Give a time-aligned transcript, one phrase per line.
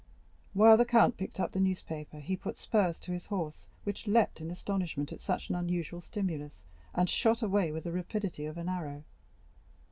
[0.53, 4.41] While the count picked up the paper he put spurs to his horse, which leaped
[4.41, 6.63] in astonishment at such an unusual stimulus,
[6.95, 9.03] and shot away with the rapidity of an arrow.